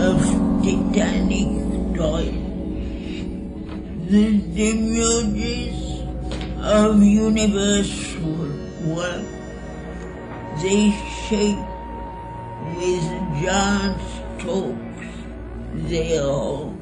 of 0.00 0.18
titanic 0.64 1.50
toil. 1.94 2.32
The 4.08 4.40
demiurges 4.56 5.78
of 6.62 7.02
universal 7.02 8.48
work, 8.94 9.24
they 10.62 10.90
shape 11.28 11.58
with 12.76 13.06
giant 13.42 14.00
strokes 14.38 15.10
their 15.90 16.22
own. 16.22 16.80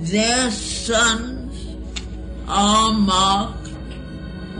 Their 0.00 0.50
sons 0.50 1.76
are 2.48 2.92
marked 2.92 3.68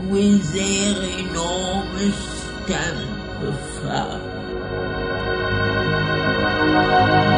with 0.09 0.41
their 0.53 1.19
enormous 1.19 2.17
stamp 2.65 3.43
of 3.43 3.59
fire. 3.81 4.32
The 6.73 7.32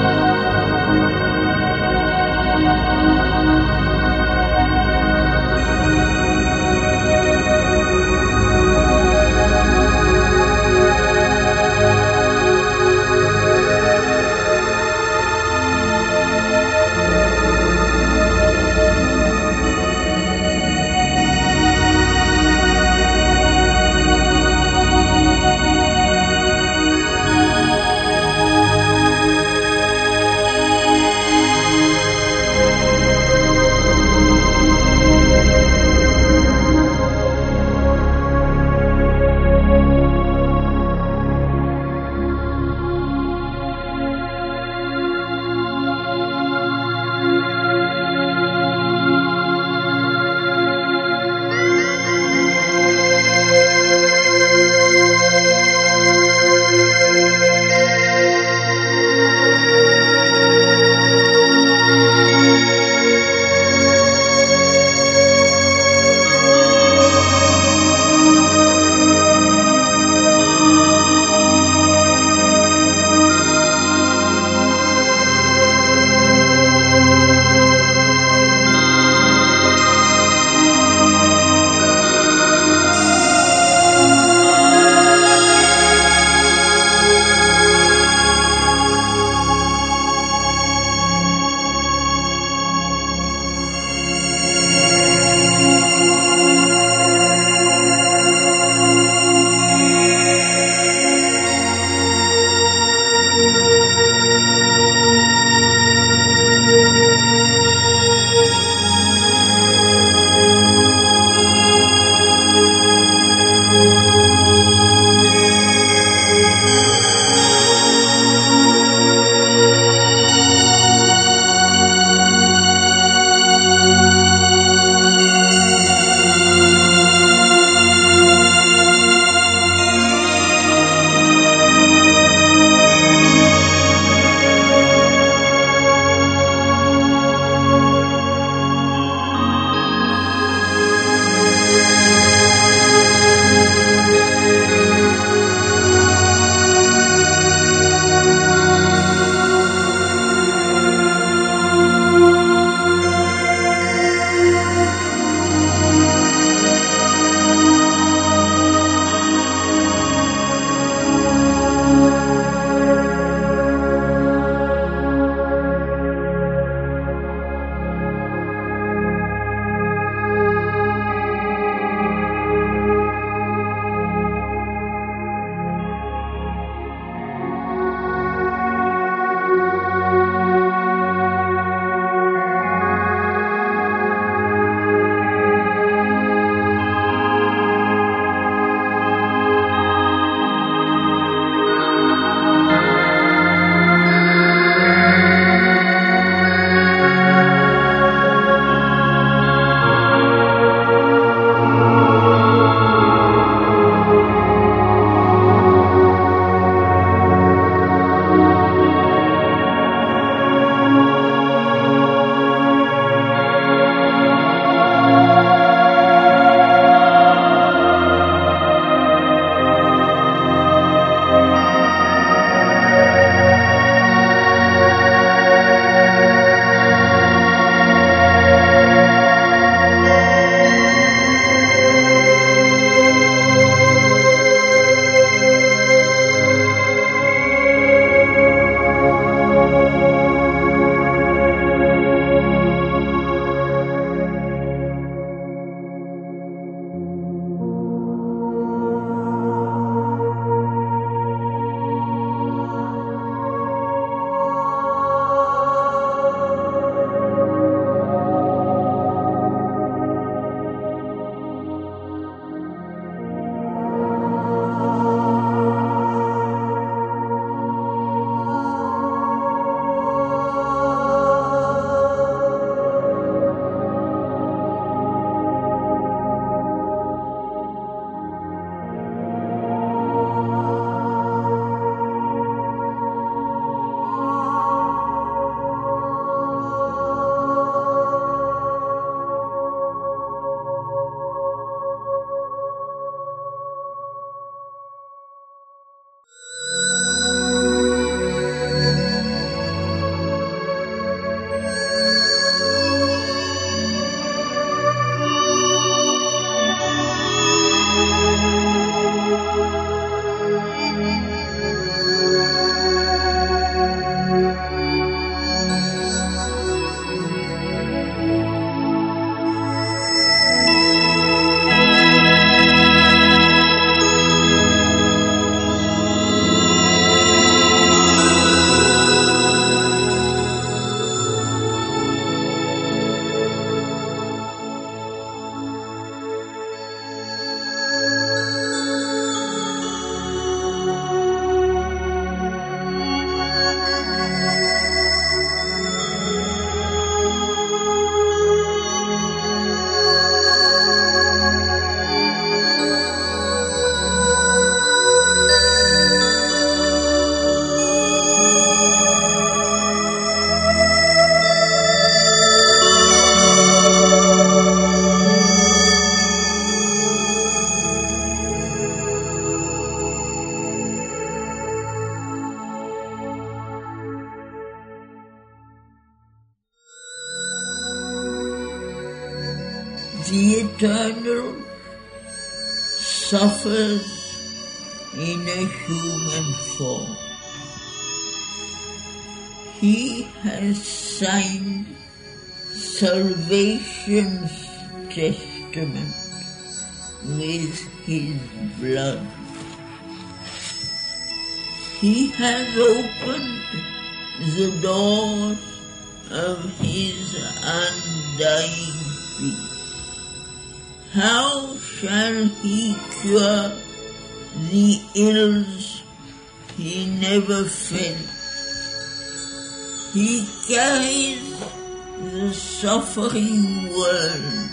suffering 423.16 423.88
world 423.94 424.70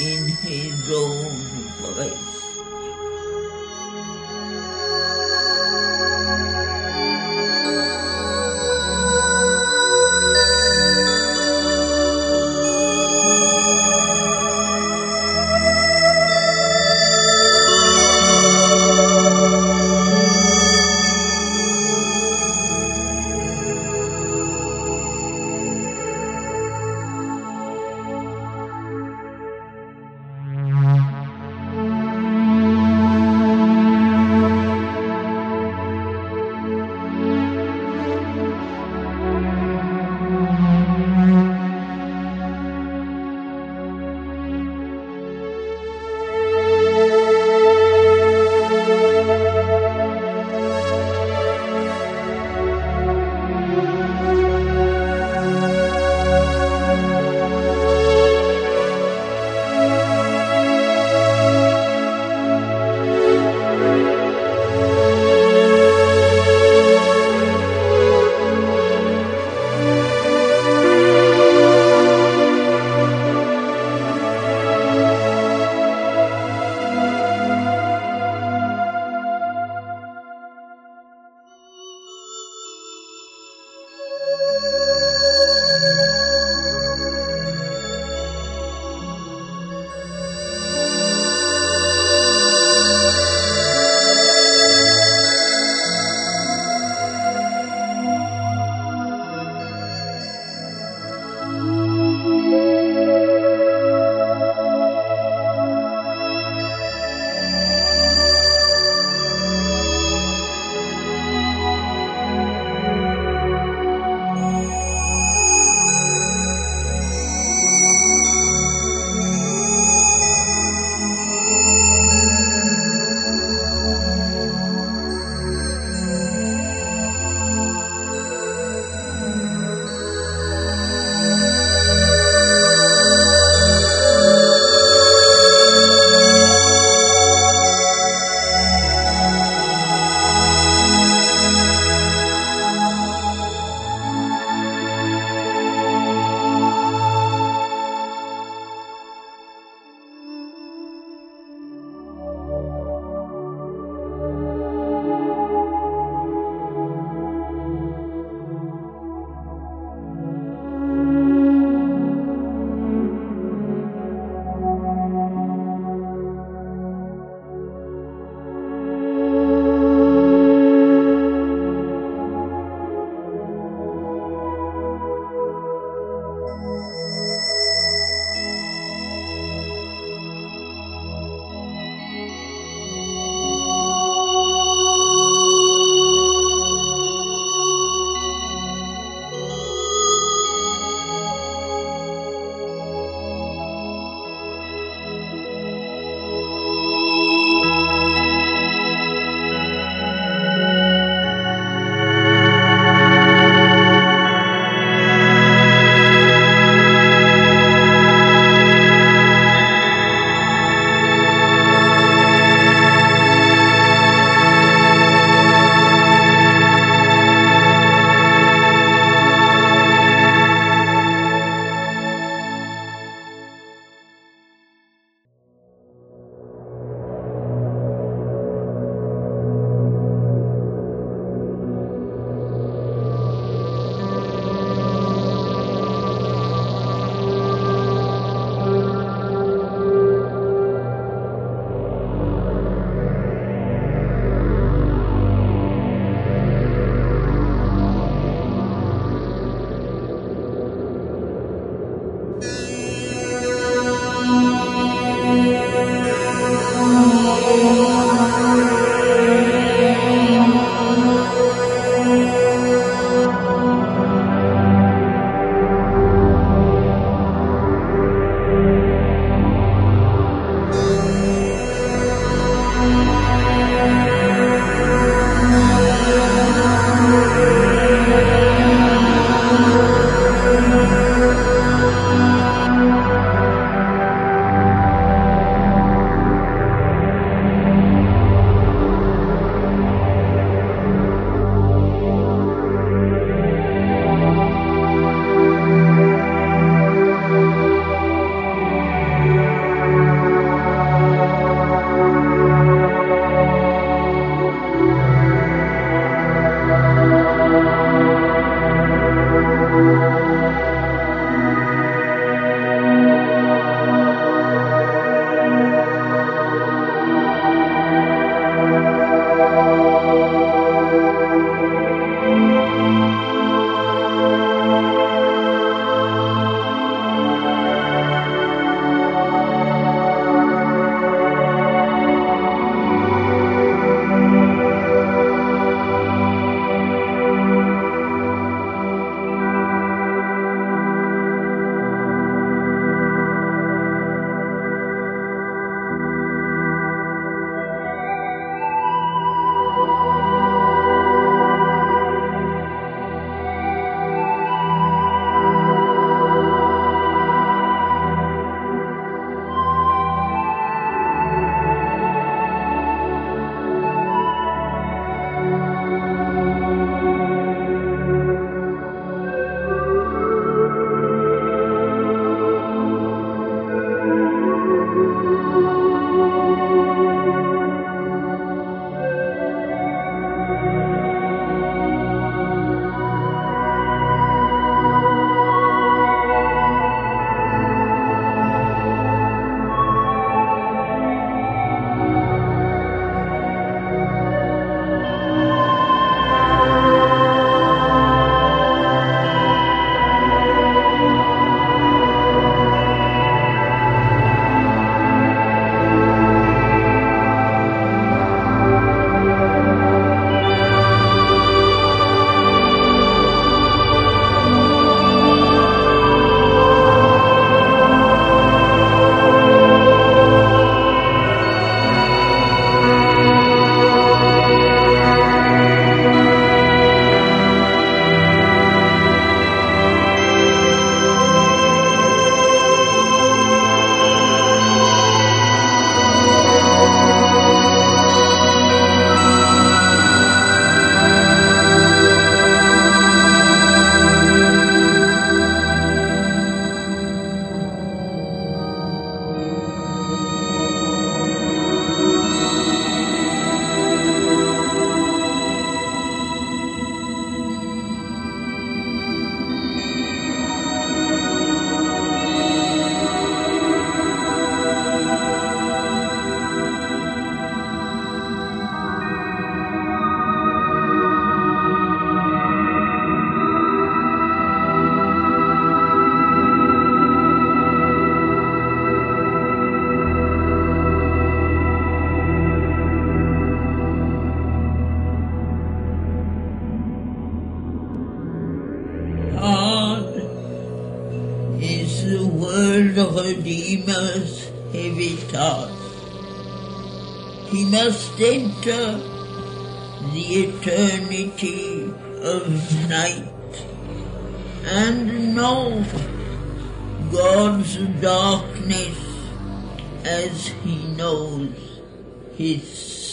in 0.00 0.26
his 0.40 0.90
own 0.90 1.36
breast. 1.82 2.25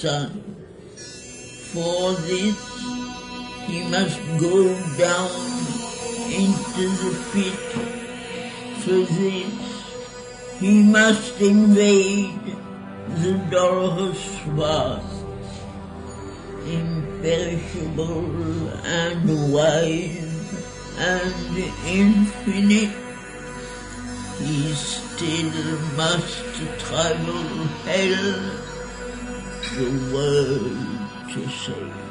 Son. 0.03 0.43
For 1.71 2.11
this 2.27 2.59
he 3.67 3.83
must 3.87 4.19
go 4.37 4.57
down 4.97 5.31
into 6.27 6.85
the 7.03 7.11
pit. 7.31 7.63
For 8.83 8.99
this 9.19 9.55
he 10.59 10.83
must 10.83 11.39
invade 11.39 12.51
the 13.21 13.33
dolorous 13.49 14.25
Vast, 14.57 15.23
imperishable 16.67 18.27
and 18.83 19.53
wise 19.53 20.51
and 20.97 21.57
infinite. 21.87 22.91
He 24.39 24.73
still 24.73 25.79
must 25.95 26.43
travel 26.79 27.43
hell, 27.87 28.62
the 29.75 30.13
world 30.13 31.33
to 31.33 31.49
save. 31.49 32.02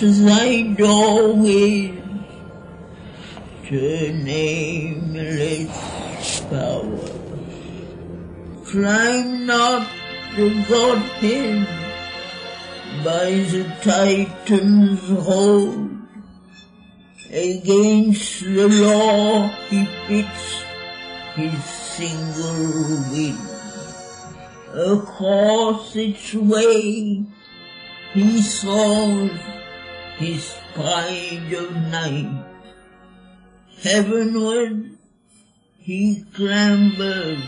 Thy 0.00 0.62
doorways 0.62 1.98
to 3.66 4.12
nameless 4.12 5.70
power. 6.48 6.98
Climb 8.64 9.46
not 9.46 9.88
the 10.36 10.64
Godhead 10.68 11.66
by 13.04 13.30
the 13.50 13.64
Titan's 13.82 15.08
hold. 15.24 15.90
Against 17.30 18.40
the 18.44 18.68
law 18.68 19.48
he 19.68 19.86
pits 20.06 20.64
his 21.34 21.64
single 21.64 23.02
will. 23.10 23.38
Across 24.94 25.96
its 25.96 26.34
way 26.34 27.24
he 28.14 28.42
soars 28.42 29.57
his 30.18 30.54
pride 30.74 31.52
of 31.52 31.74
night. 31.90 32.44
Heavenward 33.82 34.98
he 35.78 36.24
clambers 36.34 37.42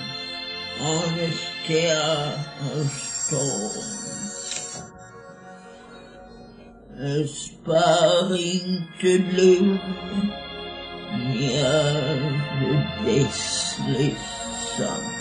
on 0.80 1.18
a 1.18 1.30
stair 1.32 2.46
of 2.72 2.90
stone. 2.90 3.98
Aspiring 6.96 8.88
to 9.00 9.18
live 9.32 9.80
near 11.34 11.72
the 12.60 12.72
deathless 13.04 14.22
sun. 14.76 15.19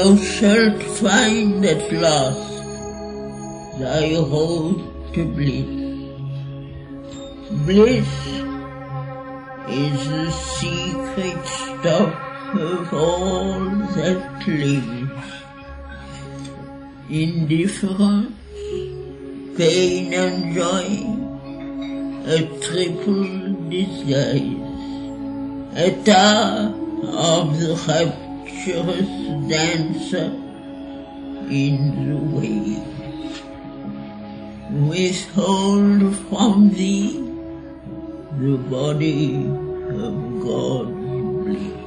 Thou 0.00 0.16
shalt 0.16 0.82
find 0.98 1.64
at 1.70 1.92
last 2.02 2.52
thy 3.80 4.06
hold 4.32 4.78
to 5.14 5.24
bliss. 5.36 5.72
Bliss 7.66 8.12
is 9.80 9.98
the 10.12 10.30
secret 10.30 11.42
stuff 11.56 12.14
of 12.54 12.94
all 12.94 13.60
that 13.96 14.46
lives. 14.46 15.28
Indifference, 17.10 18.32
pain 19.58 20.14
and 20.22 20.54
joy, 20.60 20.88
a 22.36 22.38
triple 22.64 23.28
disguise 23.76 24.70
a 25.86 25.90
tower 26.04 26.74
of 27.34 27.60
the 27.60 27.76
rapturous 28.50 29.08
dancer 29.48 30.32
in 31.50 32.08
the 32.08 32.16
waves. 32.36 33.42
Withhold 34.70 36.16
from 36.28 36.70
thee 36.70 37.12
the 38.38 38.56
body 38.56 39.36
of 39.36 40.42
God's 40.42 40.90
bliss. 41.44 41.79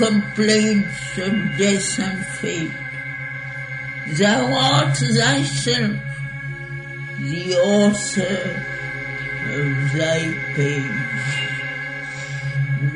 Who 0.00 0.06
complains 0.06 1.18
of 1.18 1.58
death 1.58 1.98
and 1.98 2.26
fate, 2.26 2.72
thou 4.18 4.52
art 4.52 4.96
thyself 4.96 5.96
the 7.18 7.54
author 7.56 8.64
of 9.58 9.92
thy 9.92 10.34
pain. 10.54 11.00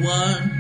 Once 0.01 0.53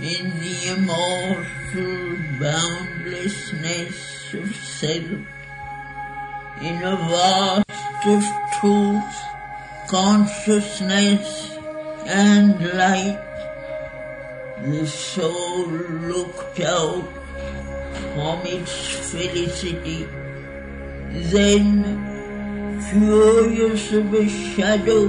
in 0.00 0.30
the 0.40 0.56
immortal 0.76 2.16
boundlessness 2.40 4.34
of 4.34 4.54
self, 4.56 5.26
in 6.60 6.82
a 6.82 6.96
vast 6.96 8.06
of 8.06 8.24
truth, 8.60 9.16
consciousness, 9.88 11.56
and 12.06 12.60
light, 12.74 13.29
the 14.64 14.86
soul 14.86 15.66
looked 15.66 16.60
out 16.60 17.08
from 18.14 18.40
its 18.44 19.10
felicity. 19.10 20.06
Then, 21.32 21.70
furious 22.90 23.92
of 23.92 24.12
a 24.12 24.28
shadow, 24.28 25.08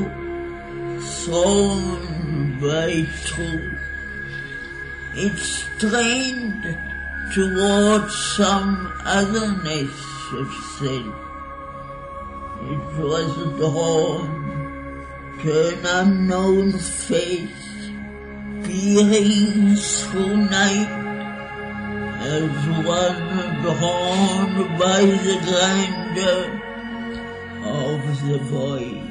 thrown 1.00 2.60
by 2.60 3.06
truth, 3.26 3.80
it 5.16 5.38
strained 5.38 6.78
towards 7.34 8.16
some 8.38 8.92
otherness 9.06 9.94
of 10.34 10.48
self. 10.80 11.16
It 12.64 12.84
was 12.98 13.36
dawn 13.60 14.42
to 15.42 15.52
an 15.70 15.86
unknown 15.86 16.72
face, 16.74 17.61
through 18.72 20.38
night 20.50 20.92
as 22.22 22.52
one 22.86 23.62
drawn 23.62 24.52
by 24.78 25.02
the 25.26 25.38
grandeur 25.46 26.46
of 27.64 28.02
the 28.28 28.38
void. 28.38 29.08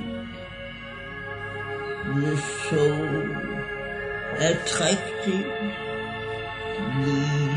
The 2.23 2.37
soul 2.69 3.23
attracted 4.39 5.47
leaned 7.05 7.50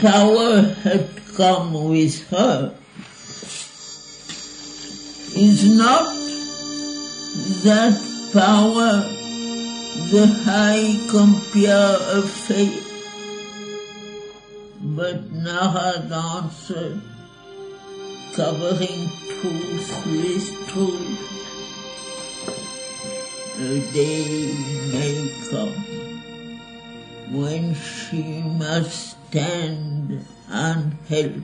power 0.00 0.62
had 0.82 1.08
come 1.36 1.88
with 1.88 2.28
her. 2.30 2.74
Is 5.34 5.76
not 5.76 6.14
that 7.64 7.96
power 8.32 9.04
the 10.10 10.26
high 10.44 11.06
compeer 11.10 11.98
of 12.16 12.30
faith? 12.30 12.82
But 14.80 15.32
Narad 15.32 16.10
answered, 16.10 17.00
covering 18.34 19.10
truth 19.40 20.06
with 20.06 20.68
truth. 20.68 21.36
A 23.58 23.80
day 23.92 24.54
may 24.92 25.32
come 25.50 25.96
when 27.32 27.74
she 27.74 28.42
must 28.42 29.15
stand 29.28 30.24
unhelped 30.48 31.42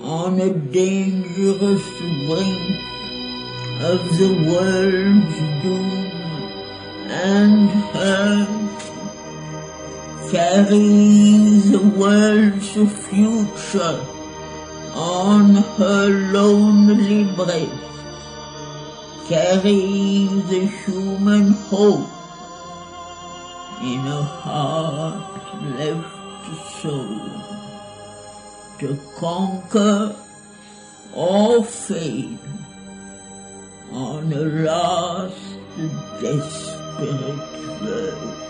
on 0.00 0.40
a 0.40 0.50
dangerous 0.50 1.86
brink 2.26 2.80
of 3.80 4.00
the 4.18 4.32
world's 4.50 5.38
doom 5.62 6.08
and 7.10 7.70
her 7.94 8.58
carrying 10.30 11.60
the 11.72 11.84
world's 11.96 12.72
future 13.08 14.04
on 14.94 15.54
her 15.78 16.08
lonely 16.32 17.24
breast, 17.34 17.72
carrying 19.28 20.46
the 20.48 20.66
human 20.84 21.52
hope 21.70 22.10
in 23.80 24.06
a 24.06 24.22
heart 24.22 25.38
left 25.78 26.17
so 26.80 26.96
to 28.78 28.98
conquer 29.16 30.14
or 31.12 31.64
fade 31.64 32.38
on 33.92 34.32
a 34.32 34.44
last 34.66 35.58
desperate 36.20 37.58
verge. 37.80 38.47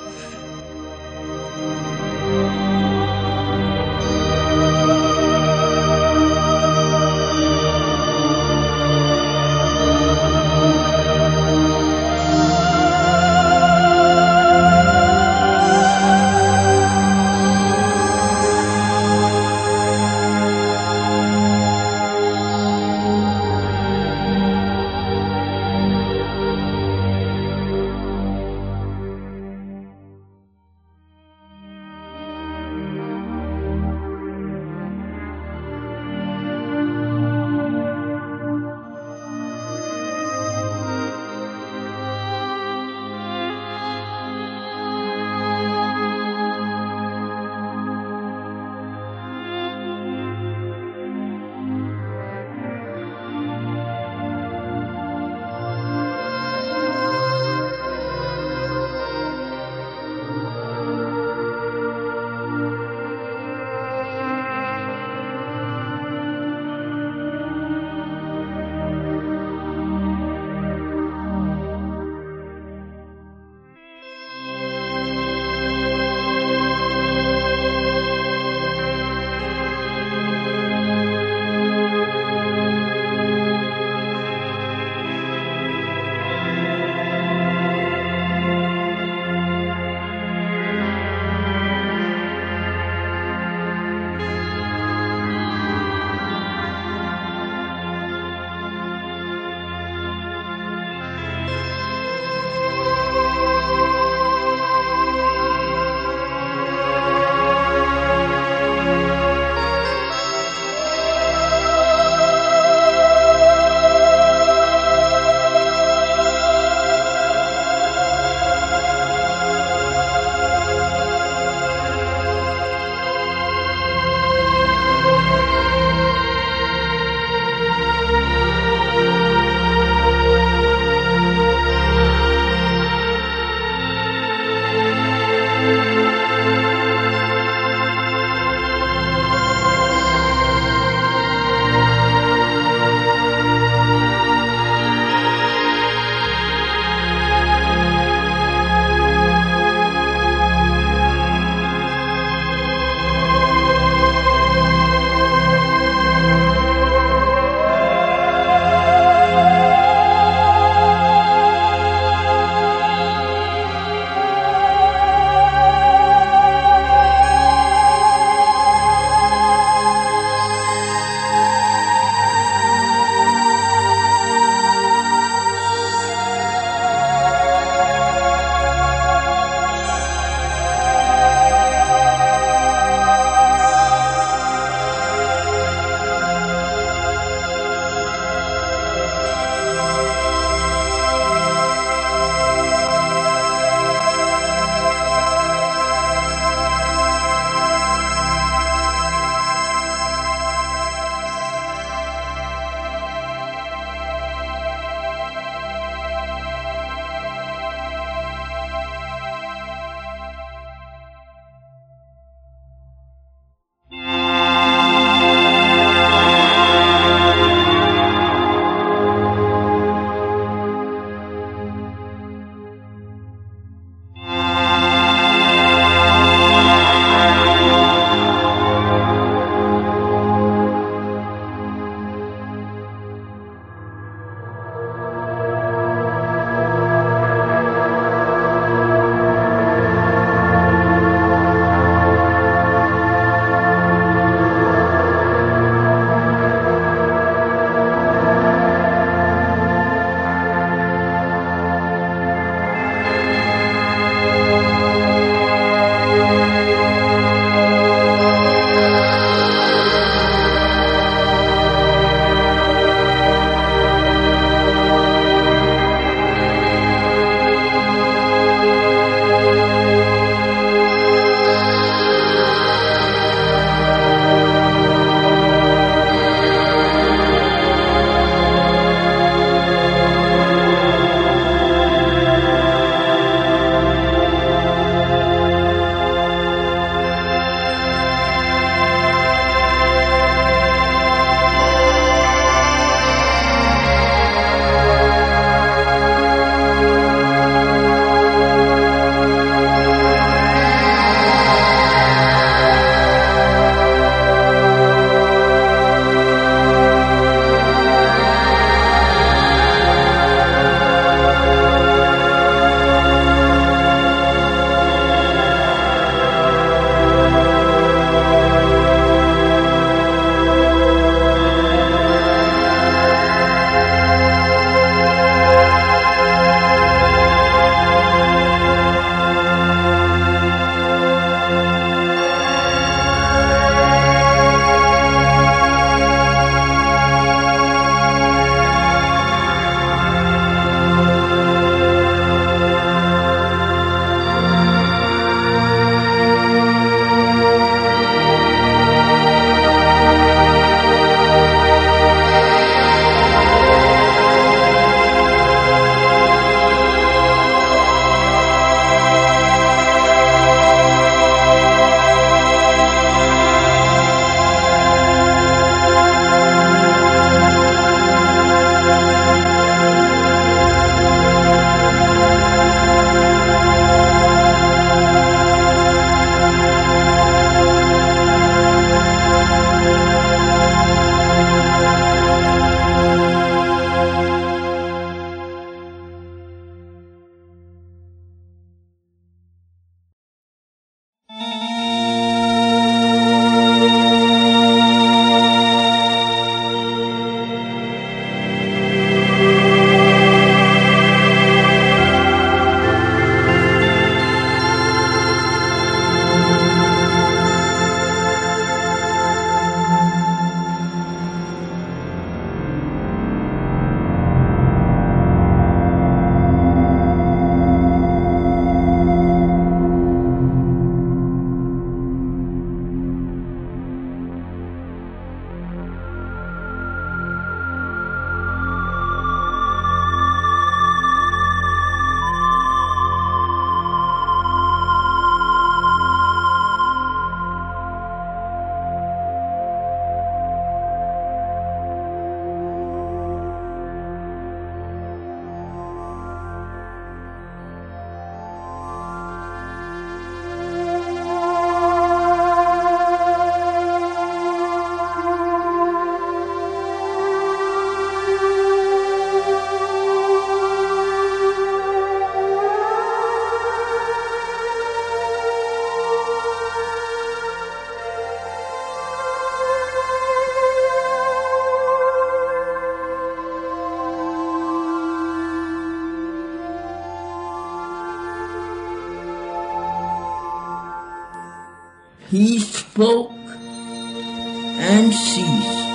He 482.30 482.58
spoke 482.58 483.32
and 483.32 485.14
ceased 485.14 485.88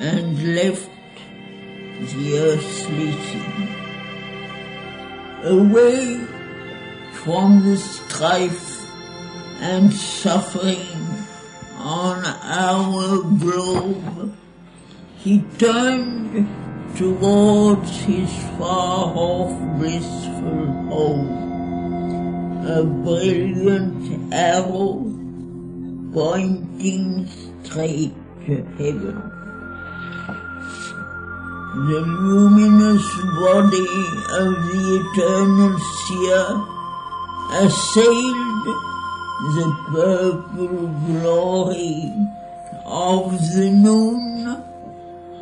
and 0.00 0.54
left 0.56 0.88
the 2.00 2.38
earth 2.38 2.64
sleeping. 2.64 3.68
Away 5.44 6.16
from 7.12 7.62
the 7.62 7.76
strife 7.76 8.90
and 9.60 9.92
suffering 9.92 10.96
on 11.76 12.24
our 12.24 13.22
globe, 13.38 14.34
he 15.18 15.42
turned 15.58 16.48
towards 16.96 17.90
his 18.00 18.32
far-off 18.56 19.52
blissful 19.78 20.66
home. 20.88 21.36
A 22.66 22.82
brilliant 22.82 24.19
arrow 24.32 25.04
pointing 26.12 27.26
straight 27.62 28.14
to 28.46 28.62
heaven. 28.78 29.16
The 31.88 32.00
luminous 32.00 33.06
body 33.38 33.88
of 34.42 34.50
the 34.66 34.82
eternal 35.00 35.78
seer 35.78 36.48
assailed 37.64 38.66
the 39.54 39.68
purple 39.88 40.88
glory 41.06 42.12
of 42.84 43.30
the 43.54 43.70
noon 43.70 44.64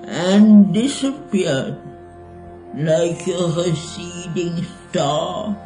and 0.06 0.72
disappeared 0.72 1.78
like 2.74 3.26
a 3.26 3.46
receding 3.56 4.64
star 4.90 5.56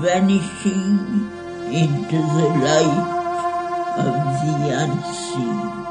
vanishing 0.00 1.33
into 1.74 2.16
the 2.16 2.48
light 2.62 3.96
of 3.98 4.14
the 4.46 4.70
unseen. 4.70 5.83